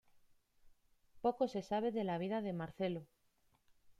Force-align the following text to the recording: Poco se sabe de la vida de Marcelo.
Poco 1.21 1.47
se 1.47 1.61
sabe 1.61 1.91
de 1.91 2.03
la 2.03 2.17
vida 2.17 2.41
de 2.41 2.53
Marcelo. 2.53 3.05